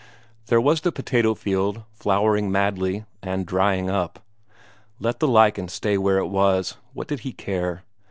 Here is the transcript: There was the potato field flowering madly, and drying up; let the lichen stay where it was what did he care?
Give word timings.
There 0.47 0.59
was 0.59 0.81
the 0.81 0.91
potato 0.91 1.35
field 1.35 1.83
flowering 1.93 2.51
madly, 2.51 3.05
and 3.21 3.45
drying 3.45 3.87
up; 3.87 4.17
let 4.99 5.19
the 5.19 5.27
lichen 5.27 5.67
stay 5.67 5.95
where 5.95 6.17
it 6.17 6.25
was 6.25 6.75
what 6.95 7.07
did 7.07 7.19
he 7.19 7.31
care? 7.31 7.83